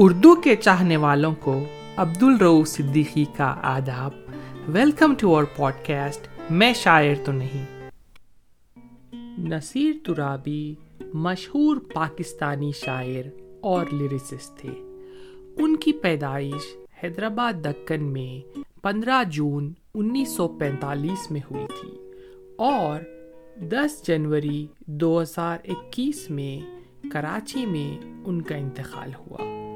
[0.00, 1.64] اردو کے چاہنے والوں کو
[1.96, 4.10] عبد الرو صدیقی کا آداب۔
[4.68, 7.90] Welcome to our podcast میں شاعر تو نہیں۔
[9.38, 10.74] نصیر ترابی
[11.14, 14.70] مشہور پاکستانی شاعر اور لرسسٹ تھے۔
[15.56, 21.98] ان کی پیدائش حیدرآباد دکن میں پندرہ جون انیس سو پینتالیس میں ہوئی تھی
[22.58, 23.00] اور
[23.56, 26.78] دس جنوری دو ہزار اکیس میں
[27.12, 29.67] کراچی میں ان کا انتقال ہوا۔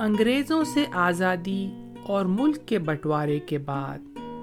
[0.00, 1.70] انگریزوں سے آزادی
[2.02, 3.98] اور ملک کے بٹوارے کے بعد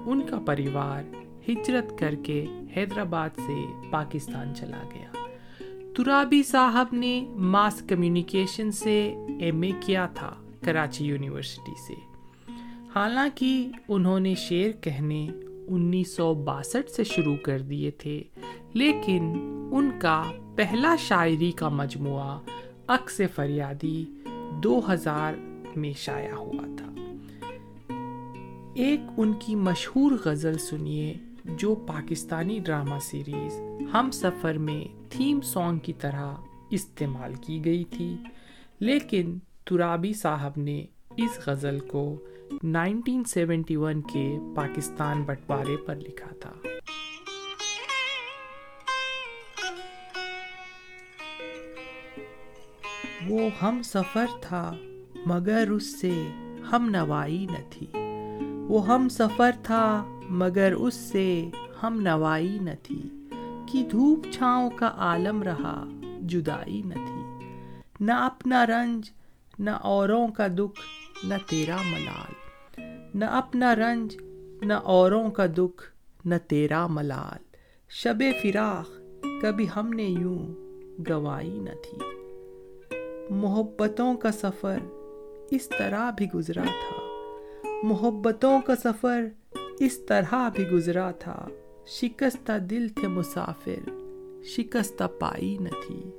[0.06, 1.02] ان کا پریوار
[1.48, 2.46] ہجرت کر کے
[2.76, 5.24] حیدرآباد سے پاکستان چلا گیا۔
[5.96, 10.34] ترابی صاحب نے ماس کمیونیکیشن سے ایم اے کیا تھا
[10.64, 11.94] کراچی یونیورسٹی سے۔
[12.94, 15.28] حالانکہ انہوں نے شعر کہنے
[15.68, 18.22] انیس سو باسٹھ سے شروع کر دیے تھے،
[18.72, 19.22] لیکن
[19.72, 20.22] ان کا
[20.56, 22.38] پہلا شاعری کا مجموعہ
[22.88, 24.04] عکس فریادی
[24.62, 25.34] دو ہزار
[25.76, 26.92] میں شائع ہوا تھا۔
[28.74, 33.60] ایک ان کی مشہور غزل سنیے جو پاکستانی ڈرامہ سیریز
[33.94, 36.34] ہم سفر میں تھیم سانگ کی طرح
[36.70, 38.14] استعمال کی گئی تھی،
[38.80, 40.84] لیکن ترابی صاحب نے
[41.16, 42.16] اس غزل کو
[42.62, 46.52] نائنٹین سیونٹی ون کے پاکستان بٹوارے پر لکھا تھا۔
[53.28, 54.74] وہ ہم سفر تھا،
[55.26, 56.28] مگر اس سے
[56.72, 57.86] ہم نوائی نہ تھی۔
[58.68, 61.50] وہ ہم سفر تھا، مگر اس سے
[61.82, 63.02] ہم نوائی نہ تھی۔
[63.72, 65.84] کہ دھوپ چھاؤں کا عالم رہا،
[66.20, 67.48] جدائی نہ تھی۔
[68.00, 69.10] نہ اپنا رنج،
[69.58, 70.80] نہ اوروں کا دکھ،
[71.26, 72.32] نہ تیرا ملال۔
[73.14, 74.16] نہ اپنا رنج،
[74.62, 75.82] نہ اوروں کا دکھ،
[76.26, 77.56] نہ تیرا ملال۔
[77.88, 78.90] شب فراق،
[79.42, 80.38] کبھی ہم نے یوں
[81.08, 82.15] گوائی نہ تھی۔
[83.30, 84.78] محبتوں کا سفر
[85.50, 87.02] اس طرح بھی گزرا تھا۔
[87.82, 89.24] محبتوں کا سفر
[89.78, 91.48] اس طرح بھی گزرا تھا۔
[91.86, 93.90] شکستہ دل تھے مسافر،
[94.44, 96.10] شکستہ پائی نہ تھی۔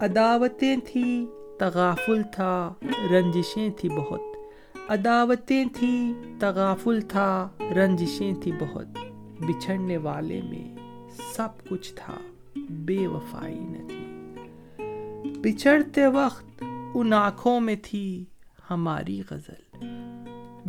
[0.00, 1.26] عداوتیں تھی
[1.58, 2.74] تغافل تھا،
[3.10, 4.20] رنجشیں تھی بہت۔
[4.88, 8.86] عداوتیں تھی تغافل تھا، رنجشیں تھی بہت۔
[9.40, 10.76] بچھڑنے والے میں
[11.36, 12.14] سب کچھ تھا،
[12.70, 14.09] بے وفائی نہ تھی۔
[15.36, 16.64] بچھڑتے وقت
[16.94, 18.24] ان آنکھوں میں تھی
[18.70, 19.86] ہماری غزل۔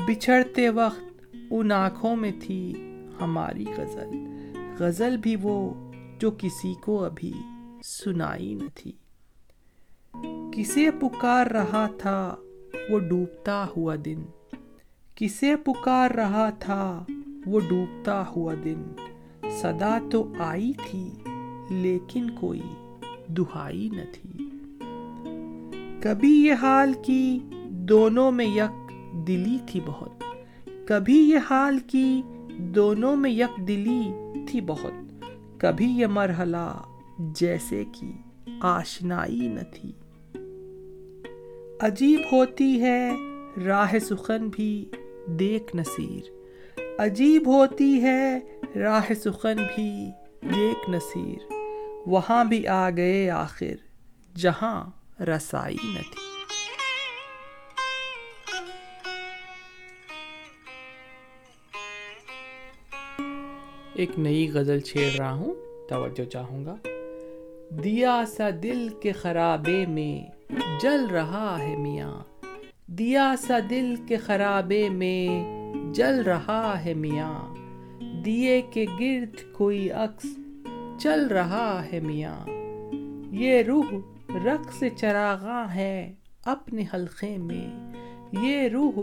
[0.08, 2.74] بچھڑتے وقت ان آنکھوں میں تھی
[3.22, 4.10] ہماری غزل۔
[4.80, 5.74] غزل بھی وہ
[6.20, 7.34] جو کسی کو ابھی
[7.84, 8.92] سنائی نہ تھی۔
[10.54, 12.36] کسے پکار رہا تھا
[12.90, 14.24] وہ ڈوبتا ہوا دن۔
[15.16, 17.06] کسے پکار رہا تھا
[17.46, 18.84] وہ ڈوبتا ہوا دن۔
[19.62, 21.12] صدا تو آئی تھی
[21.70, 22.62] لیکن کوئی
[23.28, 24.51] دہائی نہ تھی۔
[26.04, 27.40] کبھی یہ حال کی
[27.70, 28.92] دونوں میں یک
[29.28, 30.24] دلی تھی بہت۔
[30.88, 32.22] کبھی یہ حال کی
[32.58, 34.12] دونوں میں یک دلی
[34.48, 35.24] تھی بہت۔
[35.58, 36.82] کبھی یہ مرحلہ
[37.20, 38.12] جیسے کہ
[38.62, 39.92] آشنائی نہ تھی۔
[41.82, 43.12] عجیب ہوتی ہے
[43.66, 44.86] راہ سخن بھی
[45.28, 46.32] دیکھ نصیر۔
[46.98, 48.40] عجیب ہوتی ہے
[48.76, 50.12] راہ سخن بھی
[50.56, 51.54] دیکھ نصیر۔
[52.06, 53.74] وہاں بھی آ گئے آخر
[54.36, 56.32] جہاں رسائی نہ تھی
[63.94, 65.54] ایک نئی غزل چھیڑ رہا ہوں،
[65.90, 66.76] توجہ چاہوں گا۔
[67.70, 70.32] دیا سا دل کے خرابے میں
[70.82, 72.24] جل رہا ہے میاں۔
[72.88, 75.28] دیا سا دل کے خرابے میں
[75.94, 77.56] جل رہا ہے میاں۔
[78.26, 80.26] دیے کے گرد کوئی عکس
[81.02, 82.50] چل رہا ہے میاں۔
[83.32, 83.94] یہ روح
[84.36, 86.14] رقص چراغاں ہے
[86.46, 87.94] اپنے حلقے میں۔
[88.32, 89.00] یہ روح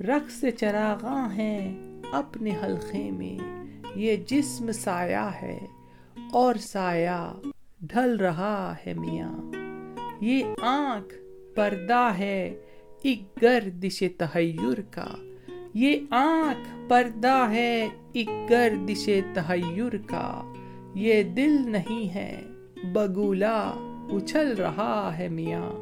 [0.00, 1.74] رقص چراغاں ہے
[2.12, 5.58] اپنے حلقے میں۔ یہ جسم سایہ ہے
[6.32, 7.32] اور سایہ
[7.80, 9.38] ڈھل رہا ہے میاں۔
[10.20, 11.14] یہ آنکھ
[11.56, 12.54] پردہ ہے
[13.02, 15.14] ایک گردش تحیر کا۔
[15.74, 20.52] یہ آنکھ پردہ ہے ایک گردش تحیر کا۔
[20.94, 22.42] یہ دل نہیں ہے
[22.92, 25.72] بگولا۔ اچھل رہا ہے میاں۔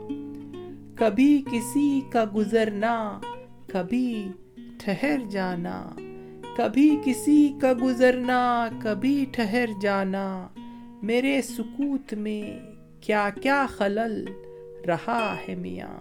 [0.97, 3.21] کبھی کسی کا گزرنا،
[3.67, 5.91] کبھی ٹھہر جانا۔
[6.57, 10.49] کبھی کسی کا گزرنا، کبھی ٹھہر جانا۔
[11.03, 12.59] میرے سکوت میں
[13.01, 14.25] کیا کیا خلل
[14.87, 15.99] رہا ہے میاں۔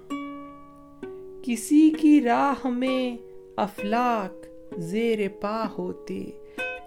[1.43, 3.17] کسی کی راہ میں
[3.57, 4.45] افلاک
[4.79, 6.29] زیر پا ہوتے۔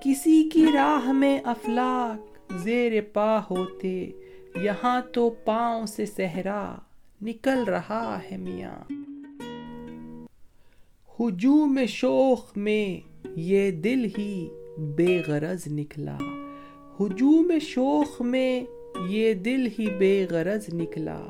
[0.05, 4.11] کسی کی راہ میں افلاک زیر پا ہوتے۔
[4.63, 6.75] یہاں تو پاؤں سے صحرا
[7.23, 8.93] نکل رہا ہے میاں۔
[11.21, 16.19] ہجوم شوق میں یہ دل ہی بے غرض نکلا۔
[17.01, 18.63] ہجوم شوق میں
[19.09, 21.29] یہ دل ہی بے غرض نکلا۔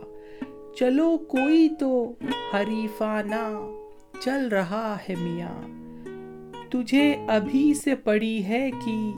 [0.77, 2.13] چلو کوئی تو
[2.55, 3.71] حریفانہ
[4.21, 5.63] چل رہا ہے میاں۔
[6.71, 9.13] تجھے ابھی سے پڑی ہے کہ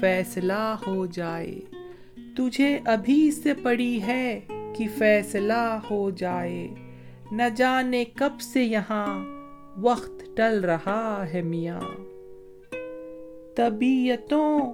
[0.00, 1.60] فیصلہ ہو جائے۔
[2.36, 6.68] تجھے ابھی سے پڑی ہے کہ فیصلہ ہو جائے۔
[7.32, 9.24] نہ جانے کب سے یہاں
[9.80, 11.80] وقت ٹل رہا ہے میاں۔
[13.56, 14.72] طبیعتوں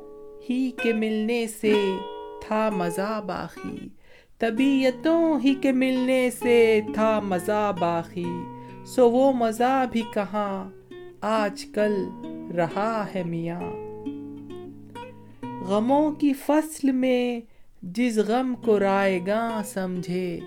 [0.50, 1.75] ہی کے ملنے سے
[2.46, 3.88] تھا مزہ باقی۔
[4.38, 8.43] طبیعتوں ہی کے ملنے سے تھا مزہ باقی۔
[8.87, 10.70] سو وہ مزہ بھی کہاں
[11.20, 11.94] آج کل
[12.56, 13.88] رہا ہے میاں۔
[15.68, 17.40] غموں کی فصل میں
[17.82, 20.40] جس غم کو رائے گاں سمجھے۔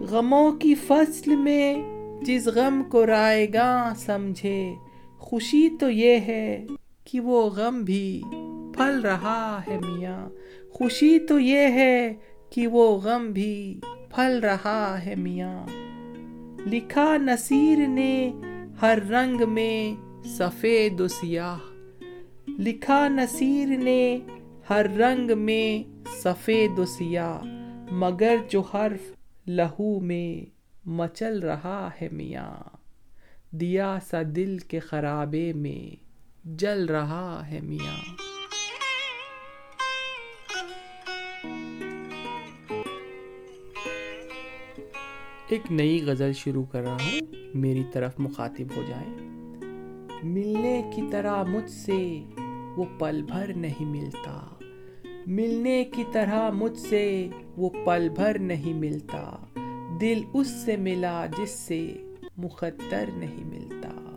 [0.00, 1.76] غموں کی فصل میں
[2.24, 4.74] جس غم کو رائے گاں سمجھے۔
[5.18, 6.66] خوشی تو یہ ہے
[7.04, 8.22] کہ وہ غم بھی
[8.76, 10.28] پھل رہا ہے میاں۔
[10.72, 12.14] خوشی تو یہ ہے
[12.50, 13.80] کہ وہ غم بھی
[14.14, 15.66] پھل رہا ہے میاں۔
[16.66, 18.32] لکھا نصیر نے
[18.82, 19.94] ہر رنگ میں
[20.24, 21.75] سفید و سیاہ۔
[22.58, 24.18] لکھا نصیر نے
[24.70, 25.82] ہر رنگ میں
[26.22, 27.44] سفید و سیاہ،
[27.92, 29.00] مگر جو حرف
[29.46, 30.50] لہو میں
[30.88, 32.76] مچل رہا ہے میاں،
[33.50, 36.04] دیا سا دل کے خرابے میں
[36.44, 38.14] جل رہا ہے میاں۔
[45.48, 47.20] ایک نئی غزل شروع کر رہا ہوں،
[47.54, 49.14] میری طرف مخاطب ہو جائیں۔
[50.22, 52.24] ملنے کی طرح مجھ سے
[52.76, 54.46] وہ پل بھر نہیں ملتا۔
[55.26, 59.36] ملنے کی طرح مجھ سے وہ پل بھر نہیں ملتا۔
[60.00, 61.92] دل اس سے ملا جس سے
[62.36, 64.16] مقدر نہیں ملتا۔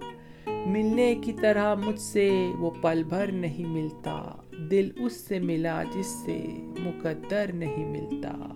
[0.65, 4.41] ملنے کی طرح مجھ سے وہ پل بھر نہیں ملتا۔
[4.71, 6.45] دل اس سے ملا جس سے
[6.79, 8.53] مقدر نہیں ملتا۔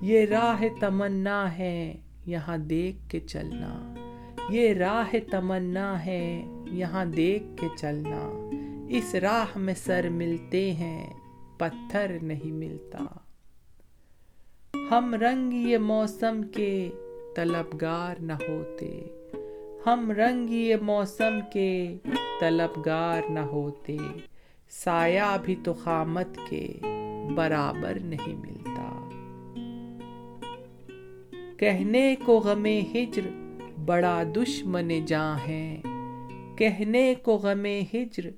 [0.00, 1.94] یہ راہ تمنا ہے
[2.26, 3.94] یہاں دیکھ کے چلنا۔
[4.50, 8.50] یہ راہ تمنا ہے یہاں دیکھ کے چلنا۔
[8.94, 11.14] اس راہ میں سر ملتے ہیں،
[11.58, 13.04] پتھر نہیں ملتا۔
[14.90, 16.90] ہم رنگ یہ موسم کے
[17.36, 19.04] طلبگار نہ ہوتے۔
[19.86, 21.98] ہم رنگ یہ موسم کے
[22.40, 23.96] طلبگار نہ ہوتے۔
[24.70, 26.68] سایہ بھی تو خامت کے
[27.34, 29.08] برابر نہیں ملتا۔
[31.56, 33.28] کہنے کو غم ہجر
[33.84, 35.82] بڑا دشمن جاں ہے
[36.56, 38.30] کہنے کو غم ہجر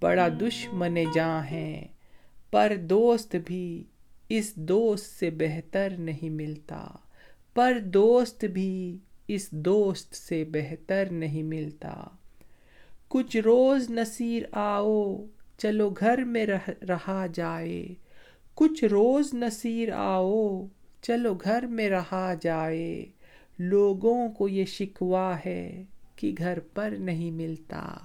[0.00, 1.86] بڑا دشمن جاں ہے
[2.50, 3.84] پر دوست بھی
[4.28, 6.86] اس دوست سے بہتر نہیں ملتا۔
[7.54, 8.98] پر دوست بھی
[9.28, 12.04] اس دوست سے بہتر نہیں ملتا۔
[13.08, 15.24] کچھ روز نصیر آؤ،
[15.58, 17.86] چلو گھر میں رہ، رہا جائے۔
[18.54, 20.66] کچھ روز نصیر آؤ،
[21.02, 23.06] چلو گھر میں رہا جائے۔
[23.58, 25.84] لوگوں کو یہ شکوا ہے
[26.16, 27.96] کہ گھر پر نہیں ملتا۔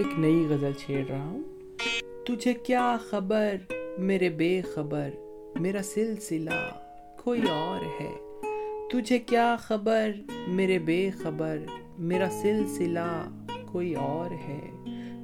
[0.00, 1.42] ایک نئی غزل چھیڑ رہا ہوں۔
[2.26, 3.56] تجھے کیا خبر؟
[3.98, 5.10] میرے بے خبر،
[5.60, 6.70] میرا سلسلہ
[7.22, 8.12] کوئی اور ہے۔
[8.92, 10.10] تجھے کیا خبر؟
[10.48, 11.58] میرے بے خبر،
[11.98, 13.30] میرا سلسلہ
[13.66, 14.70] کوئی اور ہے۔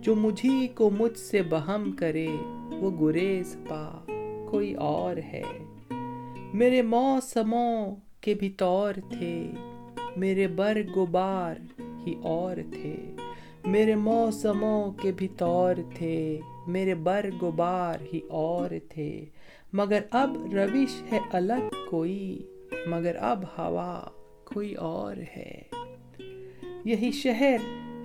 [0.00, 2.28] جو مجھی کو مجھ سے بہم کرے،
[2.80, 4.04] وہ گریز پا
[4.50, 5.42] کوئی اور ہے۔
[6.52, 9.50] میرے موسموں کے بھی طور تھے،
[10.16, 12.96] میرے برگ و بار ہی اور تھے۔
[13.66, 19.24] میرے موسموں کے بھی طور تھے، میرے برگ و بار ہی اور تھے۔
[19.72, 22.42] مگر اب روش ہے الگ کوئی،
[22.86, 24.00] مگر اب ہوا
[24.44, 25.62] کوئی اور ہے۔
[26.84, 27.56] یہی شہر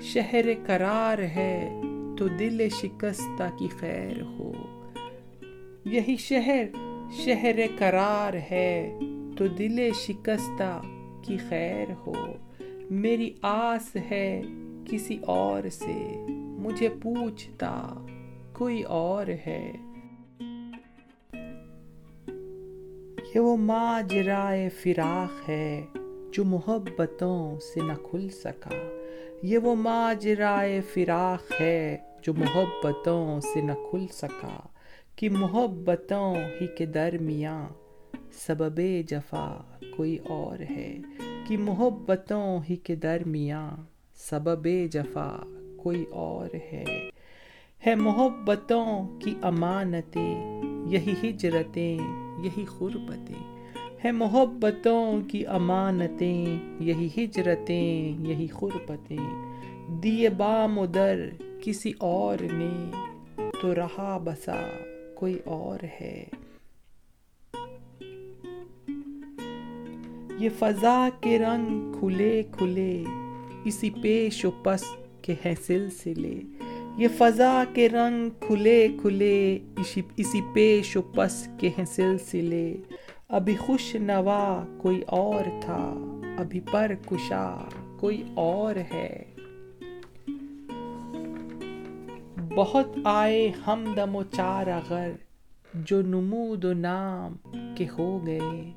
[0.02, 1.82] شہر قرار ہے،
[2.18, 4.52] تو دل شکستہ کی خیر ہو۔
[5.86, 6.64] یہی شہر
[7.12, 9.00] شہر قرار ہے،
[9.38, 10.82] تو دل شکستہ
[11.22, 12.14] کی خیر ہو۔
[12.90, 14.42] میری آس ہے
[14.86, 18.06] کسی اور سے۔ مجھے پوچھتا،
[18.54, 19.72] کوئی اور ہے؟
[23.36, 25.86] یہ وہ ماجرائے فراق ہے
[26.32, 29.00] جو محبتوں سے نہ کھل سکا۔
[29.44, 34.60] یہ وہ ماجرائے فراق ہے جو محبتوں سے نہ کھل سکا۔
[35.16, 37.68] کہ محبتوں ہی کے درمیاں
[38.34, 39.62] سبب جفا
[39.98, 40.98] کوئی اور ہے۔
[41.48, 43.78] کہ محبتوں ہی کے درمیاں
[44.30, 45.38] سبب جفا
[45.78, 47.10] کوئی اور ہے۔
[47.88, 51.98] ہے محبتوں کی امانتیں، یہی ہجرتیں،
[52.44, 53.62] یہی غربتیں
[54.06, 59.44] ہے محبتوں کی امانتیں، یہی ہجرتیں، یہی غربتیں
[60.04, 61.30] دیے بام ادر
[61.62, 62.92] کسی اور نے،
[63.62, 64.62] تو رہا بسا
[65.16, 66.24] کوئی اور ہے۔
[70.40, 73.04] یہ فضا کے رنگ کھلے کھلے
[73.66, 74.84] اسی پیش و پس
[75.22, 76.40] کے ہیں سلسلے۔
[76.98, 79.60] یہ فضا کے رنگ کھلے کھلے
[80.18, 82.76] اسی پیش و پس کے ہیں سلسلے۔
[83.30, 85.94] ابھی خوش نوا کوئی اور تھا،
[86.38, 89.24] ابھی پر کشا کوئی اور ہے۔
[92.56, 95.12] بہت آئے ہم دم و چار اگر
[95.74, 97.36] جو نمود و نام
[97.76, 98.72] کے ہو گئے۔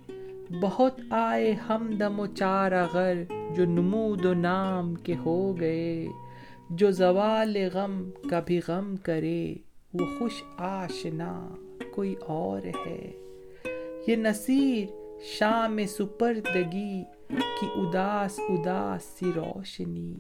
[0.63, 3.23] بہت آئے ہم دم و چار اگر
[3.57, 6.07] جو نمود و نام کے ہو گئے،
[6.71, 9.55] جو زوال غم کبھی غم کرے،
[9.95, 11.55] وہ خوش آشنا
[11.91, 13.13] کوئی اور ہے۔
[14.07, 14.87] یہ نصیر
[15.21, 20.15] شام سپردگی کی اداس اداس سی روشنی۔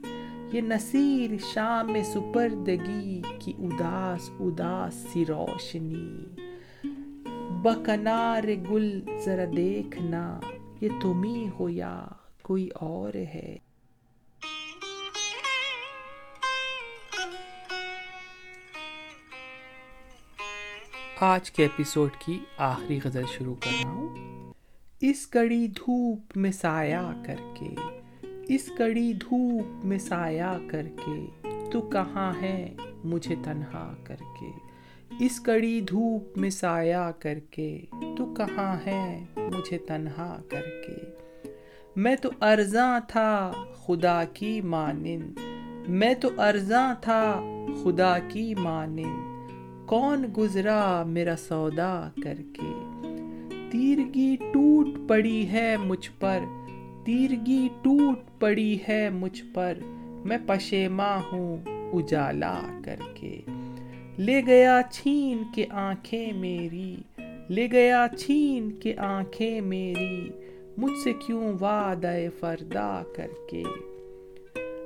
[0.52, 6.24] یہ نصیر شام سپردگی کی اداس اداس سی روشنی۔
[7.62, 10.40] بکنار گل ذرا دیکھنا،
[10.80, 12.06] یہ تمہیں ہو یا
[12.44, 13.56] کوئی اور ہے
[21.20, 24.52] آج کے ایپیسوڈ کی آخری غزل شروع کر رہا ہوں۔
[25.00, 27.74] اس کڑی دھوپ میں سایہ کر کے،
[28.54, 32.74] اس کڑی دھوپ میں سایہ کر کے، تو کہاں ہے
[33.04, 34.50] مجھے تنہا کر کے؟
[35.20, 37.80] اس کڑی دھوپ میں سایہ کر کے،
[38.18, 41.23] تو کہاں ہے مجھے تنہا کر کے؟
[41.96, 43.52] میں تو ارزاں تھا
[43.86, 45.38] خدا کی مانند۔
[45.88, 47.42] میں تو ارزاں تھا
[47.84, 49.48] خدا کی مانند۔
[49.88, 52.72] کون گزرا میرا سودا کر کے؟
[53.70, 56.38] تیرگی ٹوٹ پڑی ہے مجھ پر۔
[57.04, 59.78] تیرگی ٹوٹ پڑی ہے مجھ پر۔
[60.24, 61.56] میں پشیما ہوں
[61.92, 63.40] اجالا کر کے۔
[64.18, 66.96] لے گیا چھین کے آنکھیں میری۔
[67.48, 70.30] لے گیا چھین کے آنکھیں میری۔
[70.76, 73.62] مجھ سے کیوں وعدہ فردا کر کے؟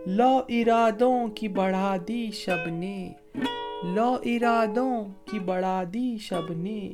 [0.07, 3.13] لو ارادوں کی بڑھا دی شب نے
[3.85, 6.93] لو ارادوں کی بڑھا دی شب نے،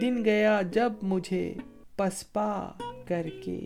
[0.00, 1.54] دن گیا جب مجھے
[1.96, 2.70] پسپا
[3.08, 3.60] کر کے۔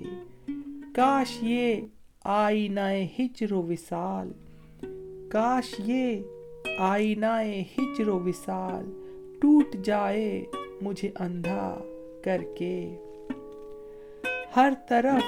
[0.95, 1.81] کاش یہ
[2.25, 4.33] آئینہ ہجر و وصال،
[5.29, 6.23] کاش یہ
[6.79, 7.43] آئینہ
[7.79, 8.85] ہجر و وصال
[9.41, 10.45] ٹوٹ جائے
[10.83, 11.79] مجھے اندھا
[12.25, 12.97] کر کے۔
[14.57, 15.25] ہر طرف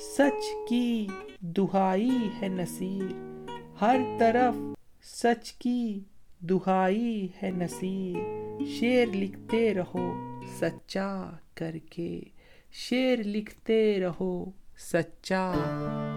[0.00, 1.06] سچ کی
[1.40, 3.12] دہائی ہے نصیر۔
[3.80, 4.54] ہر طرف
[5.04, 6.00] سچ کی
[6.40, 8.18] دہائی ہے نصیر۔
[8.66, 12.20] شعر لکھتے رہو سچا کر کے۔
[12.72, 15.52] شعر لکھتے رہو سچا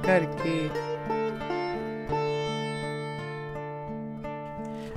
[0.05, 0.67] کر کے۔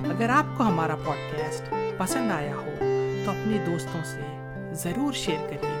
[0.09, 2.71] اگر آپ کو ہمارا پوڈ کاسٹ پسند آیا ہو
[3.25, 4.21] تو اپنے دوستوں سے
[4.73, 5.80] ضرور شیئر کریے۔